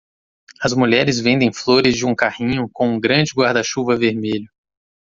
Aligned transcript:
As 0.63 0.73
mulheres 0.73 1.19
vendem 1.19 1.53
flores 1.53 1.95
de 1.95 2.07
um 2.07 2.15
carrinho 2.15 2.67
com 2.73 2.87
um 2.95 2.99
grande 2.99 3.33
guarda-chuva 3.37 3.95
vermelho. 3.95 4.49